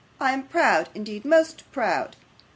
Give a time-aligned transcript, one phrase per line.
[0.19, 2.15] I am proud, indeed most proud.